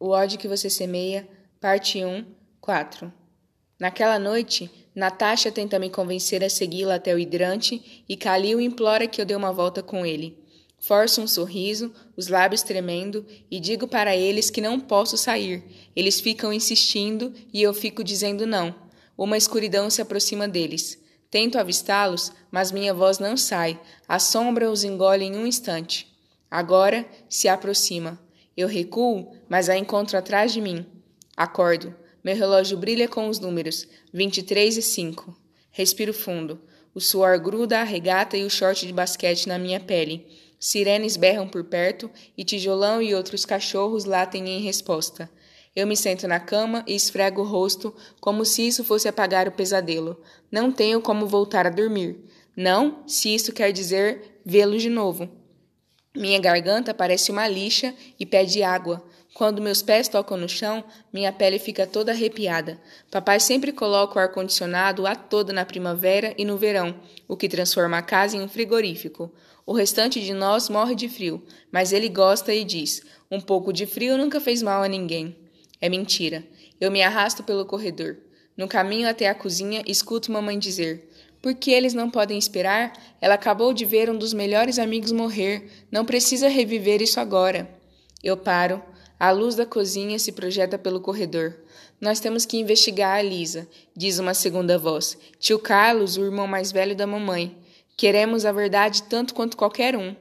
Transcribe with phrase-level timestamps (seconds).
[0.00, 1.28] O ódio que você semeia,
[1.60, 2.24] parte 1,
[2.60, 3.12] 4.
[3.80, 9.20] Naquela noite, Natasha tenta me convencer a segui-la até o hidrante e Kalil implora que
[9.20, 10.38] eu dê uma volta com ele.
[10.78, 15.64] Forço um sorriso, os lábios tremendo, e digo para eles que não posso sair.
[15.96, 18.72] Eles ficam insistindo e eu fico dizendo não.
[19.16, 20.96] Uma escuridão se aproxima deles.
[21.28, 23.80] Tento avistá-los, mas minha voz não sai.
[24.06, 26.06] A sombra os engole em um instante.
[26.48, 28.27] Agora se aproxima.
[28.58, 30.84] Eu recuo, mas a encontro atrás de mim.
[31.36, 31.94] Acordo.
[32.24, 35.32] Meu relógio brilha com os números: 23 e 5.
[35.70, 36.60] Respiro fundo.
[36.92, 40.26] O suor gruda a regata e o short de basquete na minha pele.
[40.58, 45.30] Sirenes berram por perto e tijolão e outros cachorros latem em resposta.
[45.76, 49.52] Eu me sento na cama e esfrego o rosto como se isso fosse apagar o
[49.52, 50.20] pesadelo.
[50.50, 52.24] Não tenho como voltar a dormir.
[52.56, 55.37] Não, se isso quer dizer vê-lo de novo.
[56.18, 59.06] Minha garganta parece uma lixa e pede água.
[59.32, 60.82] Quando meus pés tocam no chão,
[61.12, 62.76] minha pele fica toda arrepiada.
[63.08, 66.92] Papai sempre coloca o ar-condicionado a todo na primavera e no verão,
[67.28, 69.32] o que transforma a casa em um frigorífico.
[69.64, 73.86] O restante de nós morre de frio, mas ele gosta e diz: um pouco de
[73.86, 75.36] frio nunca fez mal a ninguém.
[75.80, 76.42] É mentira.
[76.80, 78.16] Eu me arrasto pelo corredor.
[78.56, 81.07] No caminho até a cozinha, escuto mamãe dizer:
[81.40, 82.92] por que eles não podem esperar?
[83.20, 85.70] Ela acabou de ver um dos melhores amigos morrer.
[85.90, 87.68] Não precisa reviver isso agora.
[88.22, 88.82] Eu paro.
[89.18, 91.56] A luz da cozinha se projeta pelo corredor.
[92.00, 95.18] Nós temos que investigar a Lisa, diz uma segunda voz.
[95.40, 97.56] Tio Carlos, o irmão mais velho da mamãe.
[97.96, 100.14] Queremos a verdade tanto quanto qualquer um.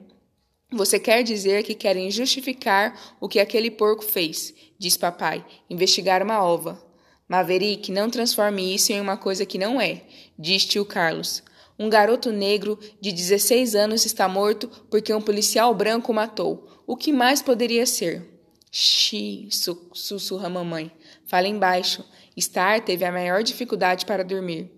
[0.72, 5.46] Você quer dizer que querem justificar o que aquele porco fez, diz papai.
[5.70, 6.87] Investigar uma ova.
[7.28, 10.04] Maverick, não transforme isso em uma coisa que não é,
[10.40, 11.44] diz tio Carlos.
[11.78, 16.84] Um garoto negro de 16 anos está morto porque um policial branco o matou.
[16.88, 18.26] O que mais poderia ser?
[18.72, 19.48] Xi,
[19.94, 20.92] sussurra mamãe.
[21.26, 22.04] Fala embaixo.
[22.40, 24.72] Star teve a maior dificuldade para dormir.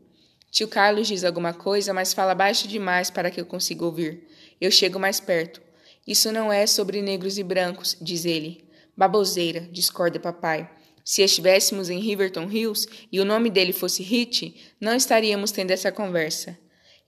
[0.52, 4.28] Tio Carlos diz alguma coisa, mas fala baixo demais para que eu consiga ouvir.
[4.60, 5.62] Eu chego mais perto.
[6.06, 8.66] Isso não é sobre negros e brancos, diz ele.
[8.98, 10.70] Baboseira, discorda papai.
[11.10, 15.92] Se estivéssemos em Riverton Hills e o nome dele fosse Hit, não estaríamos tendo essa
[15.92, 16.56] conversa.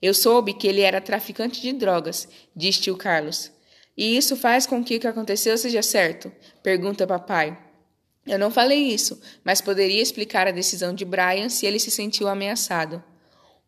[0.02, 3.52] Eu soube que ele era traficante de drogas, diz tio Carlos.
[3.96, 6.32] E isso faz com que o que aconteceu seja certo?
[6.64, 7.56] Pergunta papai.
[8.26, 12.26] Eu não falei isso, mas poderia explicar a decisão de Brian se ele se sentiu
[12.26, 13.00] ameaçado.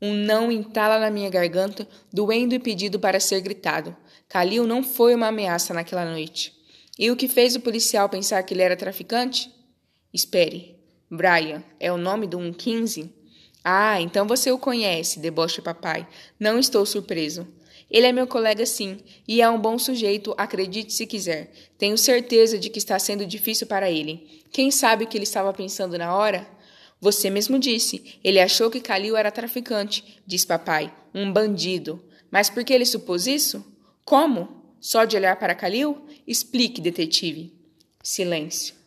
[0.03, 3.97] Um não entala na minha garganta, doendo e pedido para ser gritado.
[4.29, 6.53] Kalil não foi uma ameaça naquela noite.
[6.99, 9.55] E o que fez o policial pensar que ele era traficante?
[10.15, 10.77] Espere.
[11.11, 13.13] Brian é o nome do 115?
[13.65, 16.07] Ah, então você o conhece, deboche papai.
[16.39, 17.45] Não estou surpreso.
[17.91, 21.53] Ele é meu colega sim, e é um bom sujeito, acredite se quiser.
[21.77, 24.43] Tenho certeza de que está sendo difícil para ele.
[24.53, 26.47] Quem sabe o que ele estava pensando na hora?
[27.01, 28.19] Você mesmo disse.
[28.23, 30.95] Ele achou que Calil era traficante, diz papai.
[31.13, 32.01] Um bandido.
[32.31, 33.65] Mas por que ele supôs isso?
[34.05, 34.77] Como?
[34.81, 36.07] Só de olhar para Calil?
[36.27, 37.53] Explique, detetive.
[38.03, 38.84] Silêncio.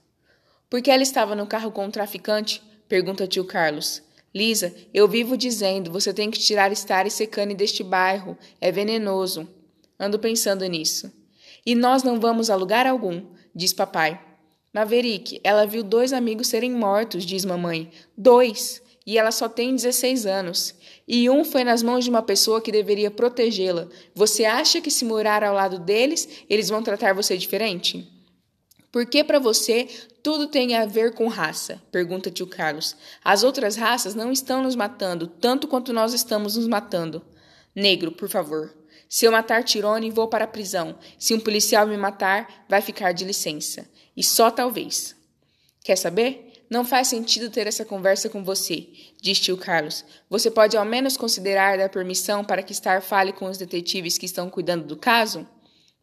[0.70, 2.62] Por que ela estava no carro com o traficante?
[2.90, 4.04] Pergunta tio Carlos.
[4.36, 8.38] Lisa, eu vivo dizendo, você tem que tirar Star e Secane deste bairro.
[8.60, 9.48] É venenoso.
[9.98, 11.10] Ando pensando nisso.
[11.66, 13.24] E nós não vamos a lugar algum,
[13.56, 14.20] diz papai.
[14.74, 17.90] Maverick, ela viu dois amigos serem mortos, diz mamãe.
[18.18, 18.82] Dois!
[19.06, 20.76] E ela só tem 16 anos.
[21.08, 23.88] E um foi nas mãos de uma pessoa que deveria protegê-la.
[24.14, 28.17] Você acha que se morar ao lado deles, eles vão tratar você diferente?
[28.92, 29.88] Por que para você
[30.24, 31.82] tudo tem a ver com raça?
[31.92, 32.96] Pergunta tio Carlos.
[33.24, 37.22] As outras raças não estão nos matando tanto quanto nós estamos nos matando.
[37.76, 38.74] Negro, por favor.
[39.10, 40.98] Se eu matar Tirone, vou para a prisão.
[41.18, 43.88] Se um policial me matar, vai ficar de licença.
[44.16, 45.16] E só talvez.
[45.84, 46.48] Quer saber?
[46.70, 48.88] Não faz sentido ter essa conversa com você,
[49.22, 50.04] diz tio Carlos.
[50.30, 54.26] Você pode ao menos considerar dar permissão para que Star fale com os detetives que
[54.26, 55.48] estão cuidando do caso?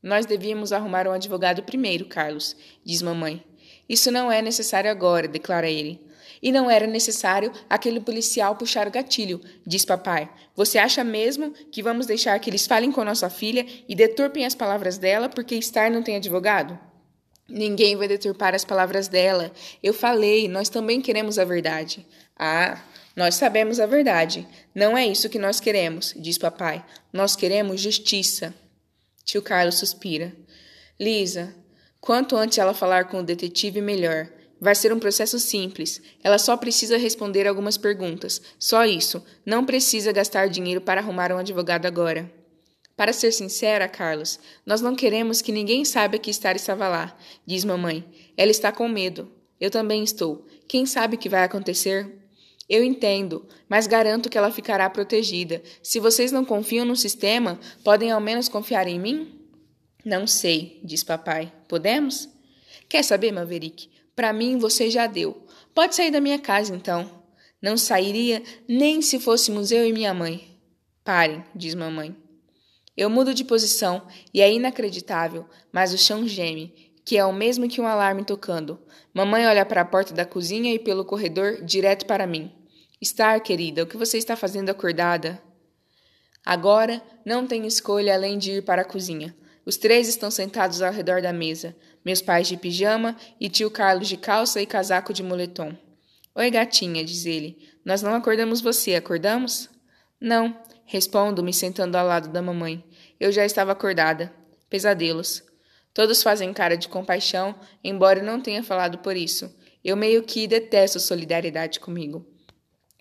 [0.05, 2.55] Nós devíamos arrumar um advogado primeiro, Carlos,
[2.85, 3.43] diz mamãe.
[3.89, 5.99] Isso não é necessário agora, declara ele.
[6.43, 10.29] E não era necessário aquele policial puxar o gatilho, diz papai.
[10.55, 14.55] Você acha mesmo que vamos deixar que eles falem com nossa filha e deturpem as
[14.55, 16.79] palavras dela porque Star não tem advogado?
[17.49, 19.53] Ninguém vai deturpar as palavras dela.
[19.83, 22.07] Eu falei, nós também queremos a verdade.
[22.39, 22.79] Ah,
[23.17, 24.47] nós sabemos a verdade.
[24.75, 26.85] Não é isso que nós queremos, diz papai.
[27.11, 28.55] Nós queremos justiça.
[29.25, 30.35] Tio Carlos suspira.
[31.01, 31.55] Lisa,
[32.01, 34.29] quanto antes ela falar com o detetive, melhor.
[34.61, 36.01] Vai ser um processo simples.
[36.23, 38.41] Ela só precisa responder algumas perguntas.
[38.59, 39.25] Só isso.
[39.45, 42.33] Não precisa gastar dinheiro para arrumar um advogado agora.
[42.97, 47.65] Para ser sincera, Carlos, nós não queremos que ninguém saiba que Star estava lá, diz
[47.65, 48.05] mamãe.
[48.37, 49.31] Ela está com medo.
[49.61, 50.47] Eu também estou.
[50.69, 52.24] Quem sabe o que vai acontecer?
[52.69, 55.63] Eu entendo, mas garanto que ela ficará protegida.
[55.83, 59.41] Se vocês não confiam no sistema, podem ao menos confiar em mim?
[60.05, 61.53] Não sei, diz papai.
[61.69, 62.29] Podemos?
[62.89, 63.89] Quer saber, Maverick?
[64.17, 65.47] Para mim você já deu.
[65.75, 67.23] Pode sair da minha casa então.
[67.61, 70.59] Não sairia nem se fôssemos eu e minha mãe.
[71.03, 72.15] Parem, diz mamãe.
[72.97, 77.69] Eu mudo de posição e é inacreditável, mas o chão geme, que é o mesmo
[77.69, 78.79] que um alarme tocando.
[79.13, 82.53] Mamãe olha para a porta da cozinha e pelo corredor direto para mim.
[83.05, 85.41] Star, querida, o que você está fazendo acordada?
[86.45, 89.35] Agora não tenho escolha além de ir para a cozinha.
[89.67, 91.75] Os três estão sentados ao redor da mesa,
[92.05, 95.77] meus pais de pijama e tio Carlos de calça e casaco de moletom.
[96.35, 97.59] Oi, gatinha, diz ele.
[97.85, 99.71] Nós não acordamos você, acordamos?
[100.21, 102.85] Não, Respondo, me sentando ao lado da mamãe.
[103.19, 104.33] Eu já estava acordada.
[104.69, 105.43] Pesadelos.
[105.95, 109.55] Todos fazem cara de compaixão, embora eu não tenha falado por isso.
[109.85, 112.27] Eu meio que detesto solidariedade comigo.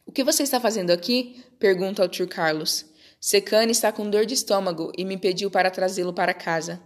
[0.06, 1.44] O que você está fazendo aqui?
[1.58, 2.86] Pergunto ao tio Carlos.
[3.20, 6.80] Secane está com dor de estômago e me pediu para trazê-lo para casa.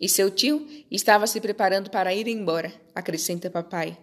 [0.00, 3.96] E seu tio estava se preparando para ir embora, acrescenta papai.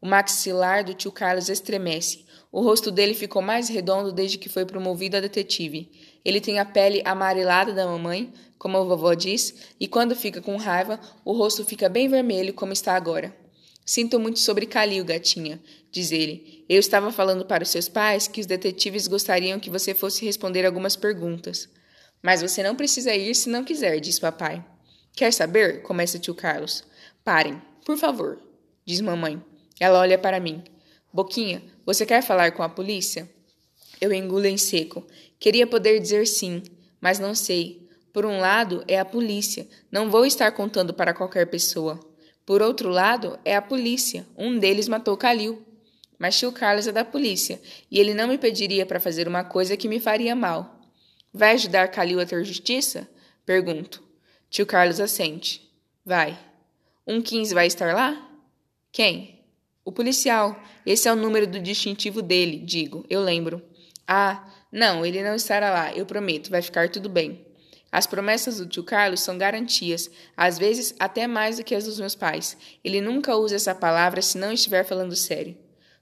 [0.00, 2.24] O maxilar do tio Carlos estremece.
[2.50, 5.90] O rosto dele ficou mais redondo desde que foi promovido a detetive.
[6.24, 8.32] Ele tem a pele amarelada da mamãe,
[8.64, 12.72] como a vovó diz, e quando fica com raiva, o rosto fica bem vermelho, como
[12.72, 13.36] está agora.
[13.84, 15.60] Sinto muito sobre Calil, gatinha,
[15.92, 16.64] diz ele.
[16.66, 20.64] Eu estava falando para os seus pais que os detetives gostariam que você fosse responder
[20.64, 21.68] algumas perguntas.
[22.22, 24.64] Mas você não precisa ir se não quiser, diz papai.
[25.12, 25.82] Quer saber?
[25.82, 26.84] começa tio Carlos.
[27.22, 28.40] Parem, por favor,
[28.82, 29.44] diz mamãe.
[29.78, 30.64] Ela olha para mim.
[31.12, 33.28] Boquinha, você quer falar com a polícia?
[34.00, 35.06] Eu engulo em seco.
[35.38, 36.62] Queria poder dizer sim,
[36.98, 37.83] mas não sei.
[38.14, 39.66] Por um lado, é a polícia.
[39.90, 41.98] Não vou estar contando para qualquer pessoa.
[42.46, 44.24] Por outro lado, é a polícia.
[44.38, 45.60] Um deles matou Calil.
[46.16, 49.76] Mas tio Carlos é da polícia, e ele não me pediria para fazer uma coisa
[49.76, 50.80] que me faria mal.
[51.32, 53.08] Vai ajudar Calil a ter justiça?
[53.44, 54.00] Pergunto.
[54.48, 55.68] Tio Carlos assente.
[56.06, 56.38] Vai.
[57.04, 58.30] Um 15 vai estar lá?
[58.92, 59.40] Quem?
[59.84, 60.56] O policial.
[60.86, 63.04] Esse é o número do distintivo dele, digo.
[63.10, 63.60] Eu lembro.
[64.06, 67.44] Ah, não, ele não estará lá, eu prometo, vai ficar tudo bem.
[67.94, 72.00] As promessas do tio Carlos são garantias, às vezes até mais do que as dos
[72.00, 72.56] meus pais.
[72.82, 75.56] Ele nunca usa essa palavra se não estiver falando sério.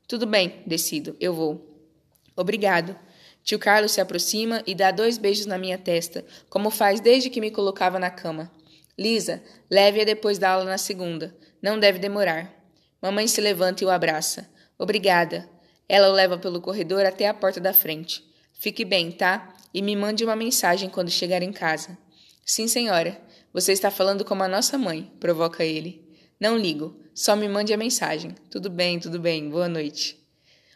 [0.09, 1.87] Tudo bem, decido, eu vou.
[2.35, 2.97] Obrigado.
[3.45, 7.43] Tio Carlos se aproxima e dá dois beijos na minha testa, como faz desde que
[7.43, 8.51] me colocava na cama.
[8.99, 11.37] Lisa, leve-a depois da aula na segunda.
[11.61, 12.51] Não deve demorar.
[13.03, 14.49] Mamãe se levanta e o abraça.
[14.79, 15.47] Obrigada.
[15.87, 18.25] Ela o leva pelo corredor até a porta da frente.
[18.55, 19.55] Fique bem, tá?
[19.73, 21.97] E me mande uma mensagem quando chegar em casa.
[22.45, 23.21] Sim, senhora.
[23.53, 26.07] Você está falando como a nossa mãe, provoca ele.
[26.41, 26.97] Não ligo.
[27.15, 28.35] Só me mande a mensagem.
[28.51, 29.49] Tudo bem, tudo bem.
[29.49, 30.19] Boa noite.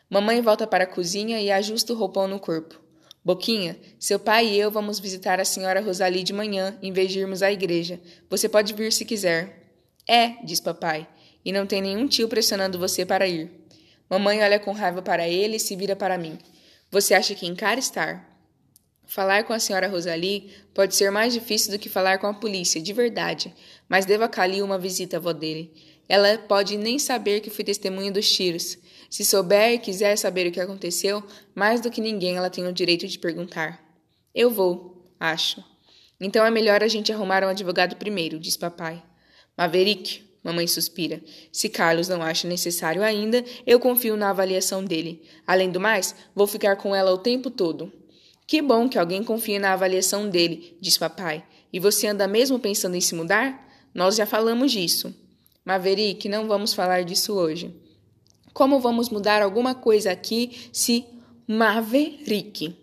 [0.08, 2.80] Mamãe volta para a cozinha e ajusta o roupão no corpo.
[3.24, 7.18] Boquinha, seu pai e eu vamos visitar a senhora Rosalie de manhã, em vez de
[7.18, 8.00] irmos à igreja.
[8.30, 9.72] Você pode vir se quiser.
[10.06, 11.08] É, diz papai
[11.46, 13.48] e não tem nenhum tio pressionando você para ir.
[14.10, 16.38] Mamãe olha com raiva para ele e se vira para mim.
[16.90, 18.35] Você acha que encara estar?
[19.06, 22.80] Falar com a senhora Rosalie pode ser mais difícil do que falar com a polícia,
[22.80, 23.54] de verdade,
[23.88, 25.72] mas devo a Cali uma visita à avó dele.
[26.08, 28.78] Ela pode nem saber que fui testemunha dos tiros.
[29.08, 31.22] Se souber e quiser saber o que aconteceu,
[31.54, 33.80] mais do que ninguém ela tem o direito de perguntar.
[34.34, 35.64] Eu vou, acho.
[36.20, 39.02] Então é melhor a gente arrumar um advogado primeiro, diz papai.
[39.56, 41.20] Maverick, Mamãe suspira.
[41.50, 45.24] Se Carlos não acha necessário ainda, eu confio na avaliação dele.
[45.44, 47.92] Além do mais, vou ficar com ela o tempo todo.
[48.46, 51.44] Que bom que alguém confie na avaliação dele, diz papai.
[51.72, 53.68] E você anda mesmo pensando em se mudar?
[53.92, 55.14] Nós já falamos disso.
[55.64, 57.74] Maverick, não vamos falar disso hoje.
[58.52, 61.04] Como vamos mudar alguma coisa aqui se
[61.48, 62.76] Maverick?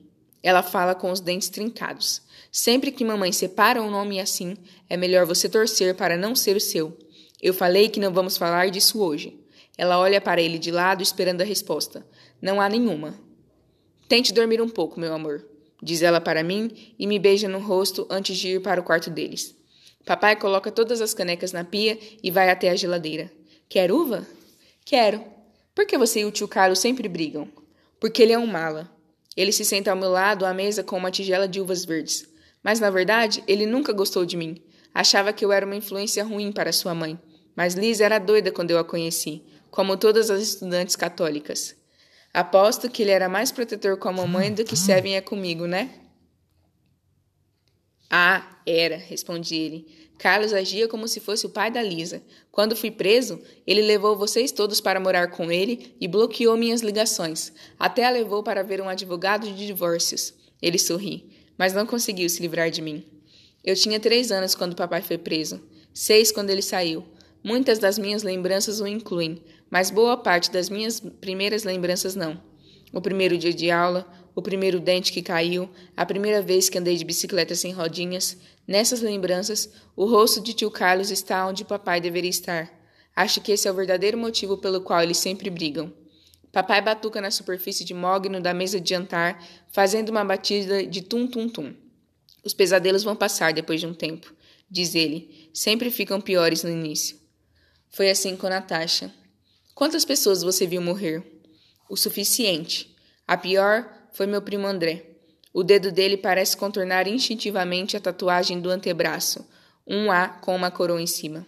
[0.43, 2.21] Ela fala com os dentes trincados.
[2.51, 4.57] Sempre que mamãe separa um nome assim,
[4.89, 6.97] é melhor você torcer para não ser o seu.
[7.41, 9.39] Eu falei que não vamos falar disso hoje.
[9.77, 12.05] Ela olha para ele de lado, esperando a resposta.
[12.41, 13.17] Não há nenhuma.
[14.07, 15.43] Tente dormir um pouco, meu amor,
[15.83, 19.09] diz ela para mim e me beija no rosto antes de ir para o quarto
[19.09, 19.55] deles.
[20.05, 23.31] Papai coloca todas as canecas na pia e vai até a geladeira.
[23.69, 24.25] Quer uva?
[24.85, 25.23] Quero.
[25.75, 27.47] Por que você e o tio Carlos sempre brigam?
[27.99, 28.89] Porque ele é um mala.
[29.35, 32.27] Ele se senta ao meu lado à mesa com uma tigela de uvas verdes.
[32.61, 34.61] Mas, na verdade, ele nunca gostou de mim.
[34.93, 37.19] Achava que eu era uma influência ruim para sua mãe.
[37.55, 41.75] Mas Liz era doida quando eu a conheci, como todas as estudantes católicas.
[42.33, 45.91] Aposto que ele era mais protetor com a mamãe do que Seven é comigo, né?
[48.09, 49.87] Ah, era, respondi ele.
[50.17, 52.23] Carlos agia como se fosse o pai da Lisa.
[52.51, 57.51] Quando fui preso, ele levou vocês todos para morar com ele e bloqueou minhas ligações.
[57.77, 60.33] Até a levou para ver um advogado de divórcios.
[60.61, 63.05] Ele sorri, mas não conseguiu se livrar de mim.
[63.63, 65.61] Eu tinha três anos quando papai foi preso,
[65.93, 67.05] seis quando ele saiu.
[67.43, 72.39] Muitas das minhas lembranças o incluem, mas boa parte das minhas primeiras lembranças não.
[72.93, 76.95] O primeiro dia de aula, o primeiro dente que caiu, a primeira vez que andei
[76.95, 78.37] de bicicleta sem rodinhas.
[78.67, 82.71] Nessas lembranças, o rosto de tio Carlos está onde papai deveria estar.
[83.15, 85.91] Acho que esse é o verdadeiro motivo pelo qual eles sempre brigam.
[86.51, 91.73] Papai batuca na superfície de mogno da mesa de jantar, fazendo uma batida de tum-tum-tum.
[92.45, 94.35] Os pesadelos vão passar depois de um tempo,
[94.69, 95.49] diz ele.
[95.51, 97.17] Sempre ficam piores no início.
[97.89, 99.11] Foi assim com Natasha.
[99.75, 101.23] Quantas pessoas você viu morrer?
[101.89, 102.95] O suficiente.
[103.27, 105.03] A pior foi meu primo André.
[105.51, 109.43] O dedo dele parece contornar instintivamente a tatuagem do antebraço,
[109.87, 111.45] um A com uma coroa em cima.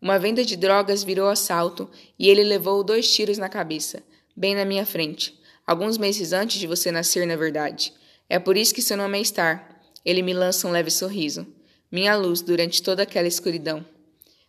[0.00, 1.88] Uma venda de drogas virou assalto
[2.18, 4.02] e ele levou dois tiros na cabeça,
[4.36, 5.40] bem na minha frente.
[5.66, 7.92] Alguns meses antes de você nascer, na verdade.
[8.28, 9.80] É por isso que seu nome é Star.
[10.04, 11.46] Ele me lança um leve sorriso.
[11.90, 13.84] Minha luz durante toda aquela escuridão.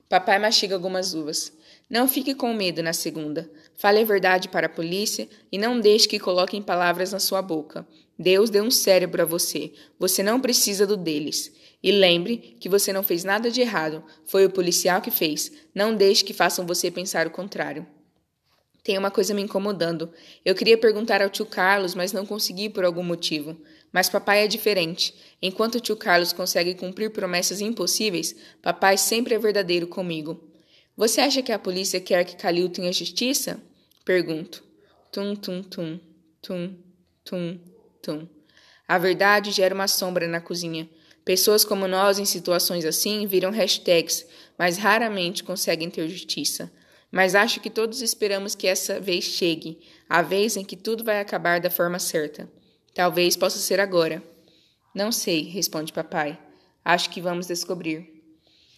[0.10, 1.54] Papai mastiga algumas uvas.
[1.90, 3.50] Não fique com medo na segunda.
[3.76, 7.88] Fale a verdade para a polícia e não deixe que coloquem palavras na sua boca.
[8.18, 9.74] Deus deu um cérebro a você.
[10.00, 11.52] Você não precisa do deles.
[11.82, 14.04] E lembre que você não fez nada de errado.
[14.26, 15.52] Foi o policial que fez.
[15.76, 17.86] Não deixe que façam você pensar o contrário.
[18.84, 20.12] Tem uma coisa me incomodando.
[20.44, 23.58] Eu queria perguntar ao tio Carlos, mas não consegui por algum motivo.
[23.92, 25.14] Mas papai é diferente.
[25.42, 30.53] Enquanto o tio Carlos consegue cumprir promessas impossíveis, papai sempre é verdadeiro comigo.
[30.96, 33.60] Você acha que a polícia quer que Calil tenha justiça?
[34.06, 34.64] Pergunto.
[35.12, 36.00] Tum, tum, tum,
[36.40, 36.76] tum,
[37.26, 37.60] tum,
[38.02, 38.28] tum.
[38.88, 40.88] A verdade gera uma sombra na cozinha.
[41.26, 44.26] Pessoas como nós, em situações assim, viram hashtags,
[44.58, 46.72] mas raramente conseguem ter justiça.
[47.12, 51.20] Mas acho que todos esperamos que essa vez chegue, a vez em que tudo vai
[51.20, 52.48] acabar da forma certa.
[52.94, 54.22] Talvez possa ser agora.
[54.94, 56.38] Não sei, responde papai.
[56.86, 58.13] Acho que vamos descobrir.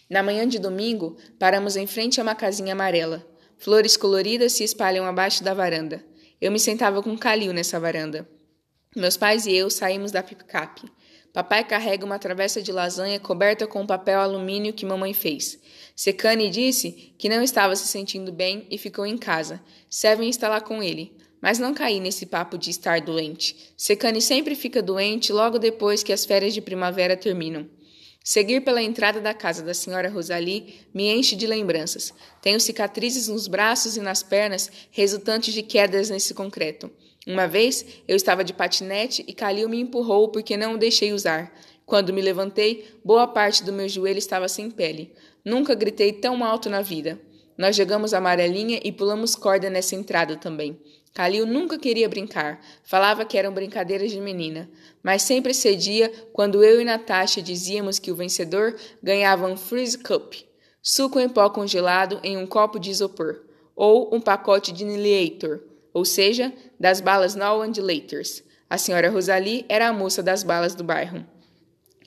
[0.08, 3.26] Na manhã de domingo, paramos em frente a uma casinha amarela.
[3.58, 6.04] Flores coloridas se espalham abaixo da varanda.
[6.40, 8.28] Eu me sentava com Calil nessa varanda.
[8.94, 10.82] Meus pais e eu saímos da picape.
[11.32, 15.58] Papai carrega uma travessa de lasanha coberta com papel alumínio que mamãe fez.
[15.94, 19.60] Secane disse que não estava se sentindo bem e ficou em casa.
[19.90, 21.14] Seven está lá com ele.
[21.40, 23.74] Mas não caí nesse papo de estar doente.
[23.76, 27.68] Secane sempre fica doente logo depois que as férias de primavera terminam.
[28.28, 32.12] Seguir pela entrada da casa da senhora Rosalie me enche de lembranças.
[32.42, 36.90] Tenho cicatrizes nos braços e nas pernas resultantes de quedas nesse concreto.
[37.24, 41.54] Uma vez eu estava de patinete e Calil me empurrou porque não o deixei usar.
[41.84, 45.12] Quando me levantei, boa parte do meu joelho estava sem pele.
[45.44, 47.20] Nunca gritei tão alto na vida.
[47.56, 50.76] Nós jogamos amarelinha e pulamos corda nessa entrada também.
[51.16, 54.68] Calil nunca queria brincar, falava que eram brincadeiras de menina,
[55.02, 60.34] mas sempre cedia quando eu e Natasha dizíamos que o vencedor ganhava um Freeze Cup,
[60.82, 63.40] suco em pó congelado em um copo de isopor,
[63.74, 65.60] ou um pacote de Annihilator,
[65.94, 68.42] ou seja, das balas No Annihilators.
[68.68, 71.24] A senhora Rosalie era a moça das balas do bairro.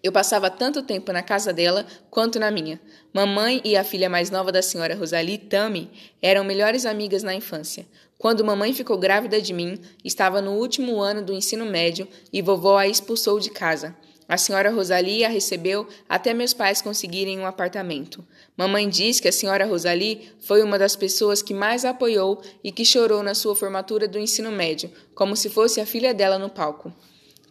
[0.01, 2.79] Eu passava tanto tempo na casa dela quanto na minha.
[3.13, 5.91] Mamãe e a filha mais nova da senhora Rosalie, Tammy,
[6.21, 7.85] eram melhores amigas na infância.
[8.17, 12.77] Quando mamãe ficou grávida de mim, estava no último ano do ensino médio e vovó
[12.77, 13.95] a expulsou de casa.
[14.27, 18.23] A senhora Rosalie a recebeu até meus pais conseguirem um apartamento.
[18.55, 22.71] Mamãe diz que a senhora Rosalie foi uma das pessoas que mais a apoiou e
[22.71, 26.47] que chorou na sua formatura do ensino médio, como se fosse a filha dela no
[26.47, 26.93] palco.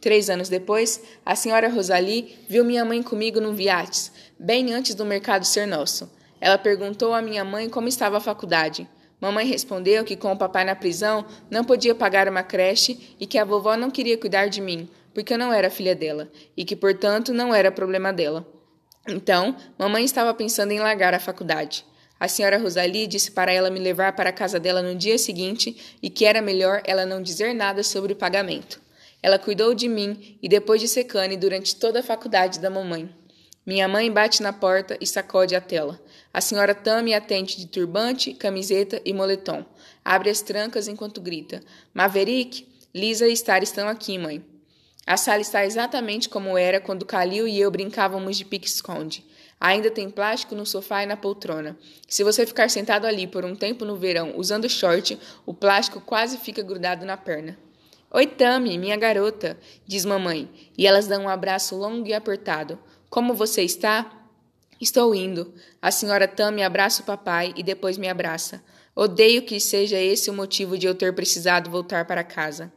[0.01, 5.05] Três anos depois, a senhora Rosalie viu minha mãe comigo no Viates, bem antes do
[5.05, 6.11] mercado ser nosso.
[6.41, 8.89] Ela perguntou à minha mãe como estava a faculdade.
[9.21, 13.39] Mamãe respondeu que com o papai na prisão não podia pagar uma creche e que
[13.39, 16.77] a vovó não queria cuidar de mim, porque eu não era filha dela, e que,
[16.77, 18.47] portanto, não era problema dela.
[19.09, 21.85] Então, mamãe estava pensando em largar a faculdade.
[22.21, 25.97] A senhora Rosalie disse para ela me levar para a casa dela no dia seguinte
[26.03, 28.81] e que era melhor ela não dizer nada sobre o pagamento.
[29.23, 33.09] Ela cuidou de mim e depois de Secane durante toda a faculdade da mamãe.
[33.67, 36.01] Minha mãe bate na porta e sacode a tela.
[36.33, 39.65] A senhora Tami atende de turbante, camiseta e moletom.
[40.05, 44.43] Abre as trancas enquanto grita: Maverick, Lisa e Star estão aqui, mãe.
[45.07, 49.25] A sala está exatamente como era quando Calil e eu brincávamos de pique-esconde.
[49.61, 51.77] Ainda tem plástico no sofá e na poltrona.
[52.07, 56.39] Se você ficar sentado ali por um tempo no verão usando short, o plástico quase
[56.39, 57.59] fica grudado na perna.
[58.11, 60.49] Oi, Tami, minha garota, diz mamãe,
[60.79, 62.79] e elas dão um abraço longo e apertado.
[63.11, 64.11] Como você está?
[64.81, 65.53] Estou indo.
[65.83, 68.65] A senhora Tammy abraça o papai e depois me abraça.
[68.97, 72.73] Odeio que seja esse o motivo de eu ter precisado voltar para casa.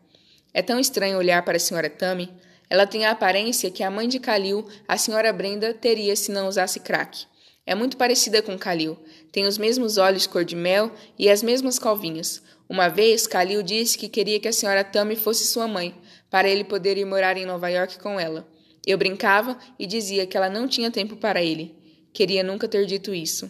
[0.53, 2.29] É tão estranho olhar para a senhora Tammy.
[2.69, 6.49] Ela tem a aparência que a mãe de Calil, a senhora Brenda, teria se não
[6.49, 7.25] usasse crack.
[7.65, 8.99] É muito parecida com Calil.
[9.31, 12.41] Tem os mesmos olhos cor de mel e as mesmas calvinhas.
[12.67, 15.95] Uma vez, Calil disse que queria que a senhora Tammy fosse sua mãe,
[16.29, 18.47] para ele poder ir morar em Nova York com ela.
[18.85, 21.75] Eu brincava e dizia que ela não tinha tempo para ele.
[22.13, 23.49] Queria nunca ter dito isso.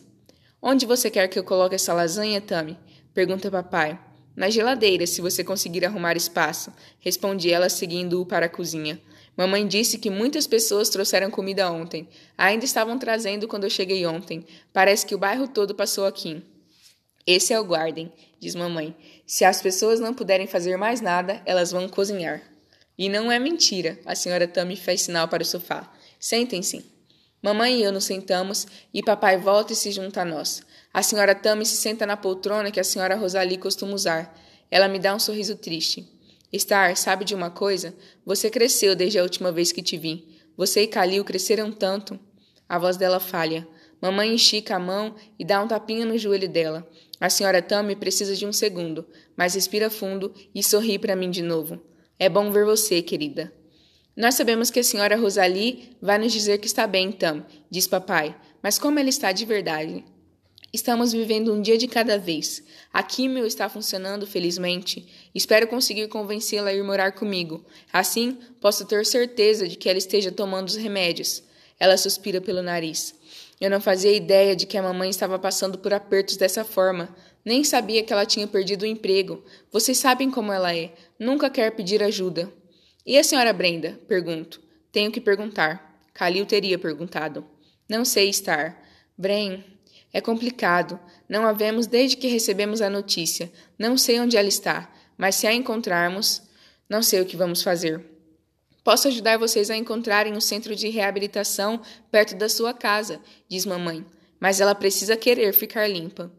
[0.62, 2.78] Onde você quer que eu coloque essa lasanha, Tami?
[3.14, 4.00] Pergunta papai.
[4.36, 9.02] Na geladeira, se você conseguir arrumar espaço, respondi ela seguindo-o para a cozinha.
[9.36, 12.08] Mamãe disse que muitas pessoas trouxeram comida ontem.
[12.38, 14.46] Ainda estavam trazendo quando eu cheguei ontem.
[14.74, 16.44] Parece que o bairro todo passou aqui.
[17.26, 18.96] Esse é o Garden, diz mamãe.
[19.26, 22.42] Se as pessoas não puderem fazer mais nada, elas vão cozinhar.
[22.98, 25.92] E não é mentira, a senhora Tami fez sinal para o sofá.
[26.20, 26.86] Sentem-se.
[27.42, 30.62] Mamãe e eu nos sentamos e papai volta e se junta a nós.
[30.94, 34.38] A senhora Tami se senta na poltrona que a senhora Rosalie costuma usar.
[34.70, 36.08] Ela me dá um sorriso triste.
[36.58, 37.96] Star, sabe de uma coisa?
[38.26, 40.40] Você cresceu desde a última vez que te vi.
[40.58, 42.20] Você e Calil cresceram tanto.
[42.68, 43.68] A voz dela falha.
[44.02, 46.90] Mamãe estica a mão e dá um tapinha no joelho dela.
[47.20, 49.06] A senhora Tami precisa de um segundo,
[49.38, 51.80] mas respira fundo e sorri para mim de novo.
[52.18, 53.54] É bom ver você, querida.
[54.16, 58.36] Nós sabemos que a senhora Rosalie vai nos dizer que está bem, então, diz papai.
[58.62, 60.04] Mas como ela está de verdade?
[60.74, 62.64] Estamos vivendo um dia de cada vez.
[62.94, 65.06] A químio está funcionando felizmente.
[65.36, 67.66] Espero conseguir convencê-la a ir morar comigo.
[67.92, 71.44] Assim, posso ter certeza de que ela esteja tomando os remédios.
[71.78, 73.14] Ela suspira pelo nariz.
[73.60, 77.14] Eu não fazia ideia de que a mamãe estava passando por apertos dessa forma.
[77.44, 79.44] Nem sabia que ela tinha perdido o emprego.
[79.72, 80.94] Vocês sabem como ela é.
[81.20, 82.52] Nunca quer pedir ajuda.
[83.06, 84.00] E a senhora Brenda?
[84.08, 84.62] Pergunto.
[84.90, 86.00] Tenho que perguntar.
[86.14, 87.46] Calil teria perguntado.
[87.90, 88.82] Não sei estar.
[89.18, 89.64] Bren,
[90.14, 91.00] é complicado.
[91.28, 93.52] Não a vemos desde que recebemos a notícia.
[93.78, 96.42] Não sei onde ela está, mas se a encontrarmos,
[96.90, 98.04] não sei o que vamos fazer.
[98.84, 104.06] Posso ajudar vocês a encontrarem um centro de reabilitação perto da sua casa, diz mamãe,
[104.40, 106.32] mas ela precisa querer ficar limpa.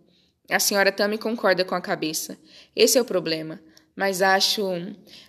[0.51, 2.37] A senhora também concorda com a cabeça.
[2.75, 3.61] Esse é o problema
[3.95, 4.63] mas acho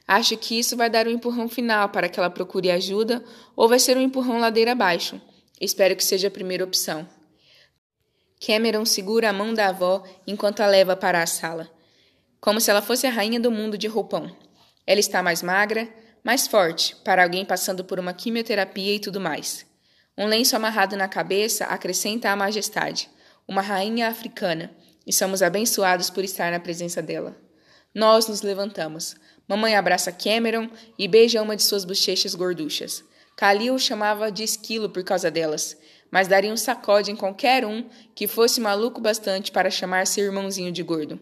[0.08, 3.24] acho que isso vai dar um empurrão final para que ela procure ajuda
[3.56, 5.22] ou vai ser um empurrão ladeira abaixo.
[5.60, 7.08] Espero que seja a primeira opção.
[8.46, 11.72] Cameron segura a mão da avó enquanto a leva para a sala,
[12.42, 14.36] como se ela fosse a rainha do mundo de roupão.
[14.86, 15.88] Ela está mais magra,
[16.22, 19.66] mais forte, para alguém passando por uma quimioterapia e tudo mais.
[20.18, 23.10] Um lenço amarrado na cabeça acrescenta a majestade,
[23.48, 24.76] uma rainha africana,
[25.08, 27.38] e somos abençoados por estar na presença dela.
[27.96, 29.16] Nós nos levantamos.
[29.48, 33.06] Mamãe abraça Cameron e beija uma de suas bochechas gorduchas.
[33.38, 35.78] Kalil chamava de esquilo por causa delas,
[36.14, 40.72] mas daria um sacode em qualquer um que fosse maluco bastante para chamar seu irmãozinho
[40.72, 41.20] de gordo.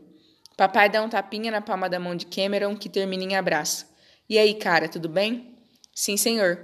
[0.57, 3.87] Papai dá um tapinha na palma da mão de Cameron que termina em abraço.
[4.29, 5.55] E aí, cara, tudo bem?
[5.95, 6.59] Sim, senhor.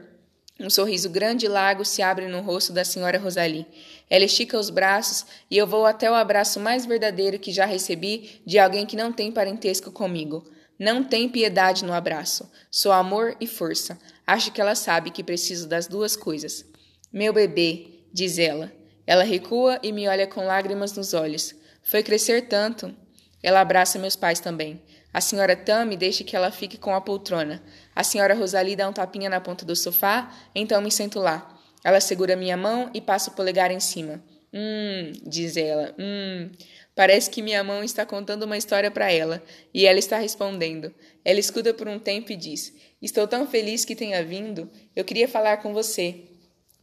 [0.60, 3.66] Um sorriso grande e largo se abre no rosto da senhora Rosalie.
[4.10, 8.42] Ela estica os braços e eu vou até o abraço mais verdadeiro que já recebi
[8.46, 10.44] de alguém que não tem parentesco comigo.
[10.78, 13.98] Não tem piedade no abraço, só amor e força.
[14.28, 16.66] Acho que ela sabe que preciso das duas coisas.
[17.10, 18.72] Meu bebê, diz ela.
[19.06, 21.56] Ela recua e me olha com lágrimas nos olhos.
[21.82, 22.94] Foi crescer tanto.
[23.42, 24.82] Ela abraça meus pais também.
[25.14, 27.64] A senhora Tammy deixa que ela fique com a poltrona.
[27.96, 31.58] A senhora Rosalie dá um tapinha na ponta do sofá, então me sento lá.
[31.84, 34.22] Ela segura minha mão e passa o polegar em cima.
[34.54, 35.96] Hum, diz ela.
[35.98, 36.52] Hum.
[36.96, 39.42] Parece que minha mão está contando uma história para ela
[39.74, 40.94] e ela está respondendo.
[41.24, 44.70] Ela escuta por um tempo e diz: Estou tão feliz que tenha vindo.
[44.96, 46.24] Eu queria falar com você.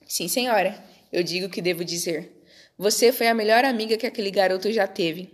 [0.06, 0.82] Sim, senhora.
[1.14, 2.42] Eu digo que devo dizer.
[2.76, 5.30] Você foi a melhor amiga que aquele garoto já teve.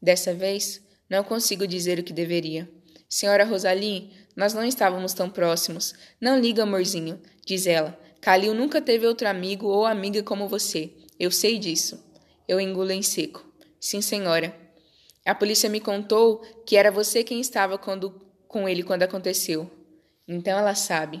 [0.00, 2.70] Dessa vez, não consigo dizer o que deveria.
[3.08, 5.94] Senhora Rosalie, nós não estávamos tão próximos.
[6.20, 7.98] Não liga, amorzinho, diz ela.
[8.20, 10.92] Calil nunca teve outro amigo ou amiga como você.
[11.18, 12.00] Eu sei disso.
[12.46, 13.44] Eu engulo em seco.
[13.80, 14.56] Sim, senhora.
[15.24, 18.12] A polícia me contou que era você quem estava quando,
[18.46, 19.68] com ele quando aconteceu.
[20.28, 21.20] Então ela sabe.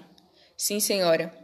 [0.56, 1.36] Sim, senhora.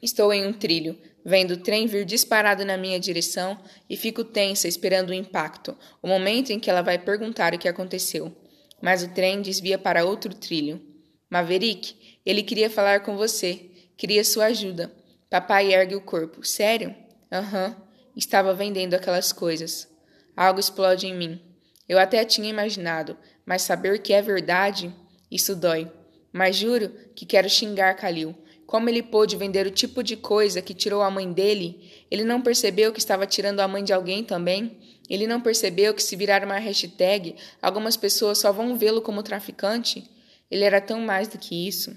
[0.00, 4.68] Estou em um trilho, vendo o trem vir disparado na minha direção e fico tensa
[4.68, 8.34] esperando o impacto, o momento em que ela vai perguntar o que aconteceu.
[8.80, 10.80] Mas o trem desvia para outro trilho.
[11.28, 14.92] Maverick, ele queria falar com você, queria sua ajuda.
[15.28, 16.44] Papai ergue o corpo.
[16.46, 16.94] Sério?
[17.30, 17.68] Aham.
[17.68, 17.88] Uhum.
[18.16, 19.88] Estava vendendo aquelas coisas.
[20.36, 21.40] Algo explode em mim.
[21.88, 24.92] Eu até tinha imaginado, mas saber que é verdade,
[25.30, 25.90] isso dói.
[26.32, 28.36] Mas juro que quero xingar Kalil
[28.68, 31.90] como ele pôde vender o tipo de coisa que tirou a mãe dele?
[32.10, 34.76] Ele não percebeu que estava tirando a mãe de alguém também?
[35.08, 40.04] Ele não percebeu que se virar uma hashtag, algumas pessoas só vão vê-lo como traficante?
[40.50, 41.96] Ele era tão mais do que isso.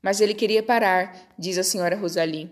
[0.00, 2.50] Mas ele queria parar, diz a senhora Rosalie.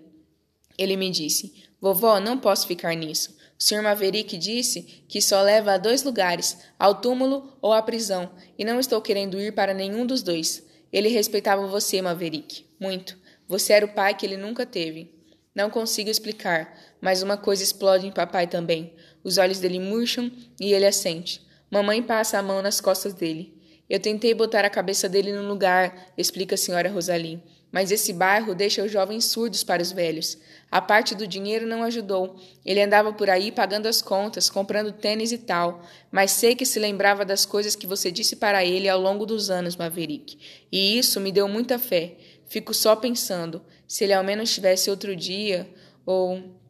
[0.77, 3.35] Ele me disse: Vovó, não posso ficar nisso.
[3.59, 3.83] O Sr.
[3.83, 8.79] Maverick disse que só leva a dois lugares, ao túmulo ou à prisão, e não
[8.79, 10.63] estou querendo ir para nenhum dos dois.
[10.93, 13.24] Ele respeitava você, Maverick, muito.
[13.49, 15.13] Você era o pai que ele nunca teve.
[15.55, 18.93] Não consigo explicar, mas uma coisa explode em papai também.
[19.23, 20.31] Os olhos dele murcham
[20.61, 21.41] e ele assente.
[21.71, 23.55] Mamãe passa a mão nas costas dele.
[23.89, 27.43] Eu tentei botar a cabeça dele no lugar, explica a senhora Rosalie.
[27.71, 30.39] Mas esse bairro deixa os jovens surdos para os velhos.
[30.71, 32.37] A parte do dinheiro não ajudou.
[32.65, 35.83] Ele andava por aí pagando as contas, comprando tênis e tal.
[36.11, 39.51] Mas sei que se lembrava das coisas que você disse para ele ao longo dos
[39.51, 40.39] anos, Maverick.
[40.71, 42.15] E isso me deu muita fé.
[42.47, 45.69] Fico só pensando, se ele ao menos tivesse outro dia,
[46.05, 46.63] ou.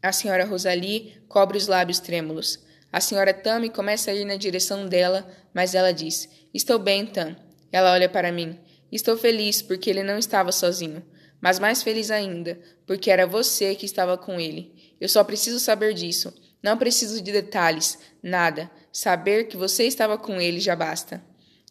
[0.00, 2.60] A senhora Rosalie cobre os lábios trêmulos.
[2.92, 7.36] A senhora Tammy começa a ir na direção dela, mas ela diz: Estou bem, Tam.
[7.72, 8.58] Ela olha para mim.
[8.90, 11.04] Estou feliz porque ele não estava sozinho,
[11.40, 14.94] mas mais feliz ainda porque era você que estava com ele.
[14.98, 16.32] Eu só preciso saber disso.
[16.62, 18.70] Não preciso de detalhes, nada.
[18.90, 21.22] Saber que você estava com ele já basta.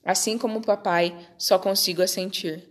[0.06, 2.70] Assim como o papai, só consigo assentir.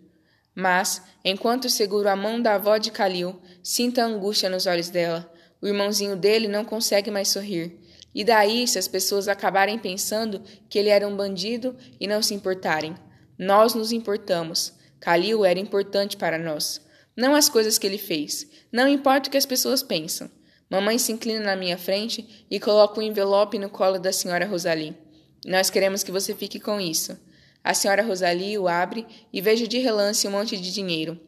[0.57, 5.31] Mas, enquanto seguro a mão da avó de Calil, sinto a angústia nos olhos dela.
[5.61, 7.79] O irmãozinho dele não consegue mais sorrir.
[8.15, 12.33] E daí se as pessoas acabarem pensando que ele era um bandido e não se
[12.33, 12.95] importarem?
[13.39, 14.73] Nós nos importamos.
[14.99, 16.81] Calil era importante para nós.
[17.15, 18.47] Não as coisas que ele fez.
[18.73, 20.31] Não importa o que as pessoas pensam.
[20.71, 24.47] Mamãe se inclina na minha frente e coloca o um envelope no colo da senhora
[24.47, 24.97] Rosalie.
[25.45, 27.19] Nós queremos que você fique com isso.
[27.67, 31.19] A senhora Rosalie o abre e vejo de relance um monte de dinheiro.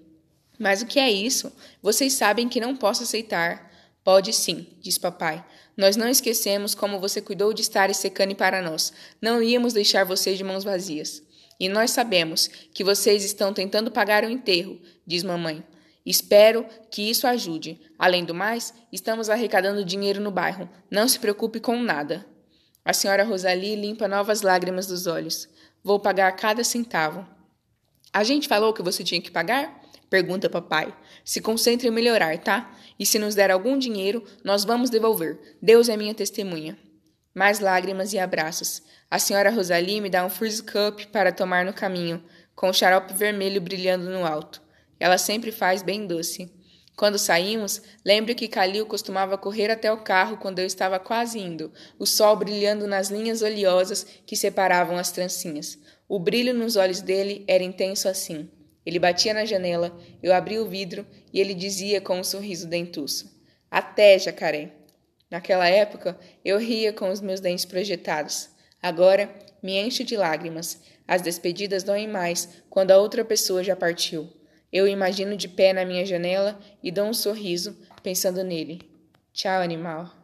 [0.57, 1.53] Mas o que é isso?
[1.83, 3.69] Vocês sabem que não posso aceitar.
[4.05, 5.45] Pode sim, diz papai.
[5.77, 8.93] Nós não esquecemos como você cuidou de estar secane para nós.
[9.21, 11.21] Não íamos deixar você de mãos vazias.
[11.59, 15.65] E nós sabemos que vocês estão tentando pagar o enterro, diz mamãe.
[16.07, 17.81] Espero que isso ajude.
[17.99, 20.71] Além do mais, estamos arrecadando dinheiro no bairro.
[20.89, 22.25] Não se preocupe com nada.
[22.85, 25.49] A senhora Rosalie limpa novas lágrimas dos olhos.
[25.89, 27.27] Vou pagar cada centavo.
[28.13, 29.81] A gente falou que você tinha que pagar?
[30.11, 30.95] Pergunta papai.
[31.25, 32.71] Se concentre em melhorar, tá?
[32.99, 35.57] E se nos der algum dinheiro, nós vamos devolver.
[35.63, 36.77] Deus é minha testemunha.
[37.35, 38.83] Mais lágrimas e abraços.
[39.11, 42.23] A senhora Rosalie me dá um Frizz Cup para tomar no caminho,
[42.55, 44.61] com o xarope vermelho brilhando no alto.
[45.01, 46.55] Ela sempre faz bem doce.
[46.99, 51.73] Quando saímos, lembro que Calil costumava correr até o carro quando eu estava quase indo,
[51.97, 55.79] o sol brilhando nas linhas oleosas que separavam as trancinhas.
[56.09, 58.51] O brilho nos olhos dele era intenso assim.
[58.85, 63.33] Ele batia na janela, eu abria o vidro e ele dizia com um sorriso dentuço:
[63.71, 64.73] Até, jacaré!
[65.31, 68.51] Naquela época, eu ria com os meus dentes projetados.
[68.83, 69.33] Agora
[69.63, 70.81] me encho de lágrimas.
[71.07, 74.38] As despedidas doem mais quando a outra pessoa já partiu.
[74.73, 78.83] Eu o imagino de pé na minha janela e dou um sorriso pensando nele.
[79.33, 80.18] Tchau, animal.